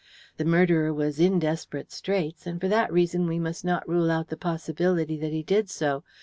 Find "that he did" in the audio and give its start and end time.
5.17-5.69